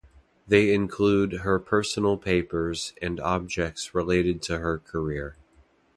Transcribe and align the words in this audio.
They 0.47 0.73
include 0.73 1.41
her 1.43 1.59
personal 1.59 2.17
papers 2.17 2.93
and 3.03 3.19
objects 3.19 3.93
related 3.93 4.41
to 4.41 4.57
her 4.57 4.79
career. 4.79 5.37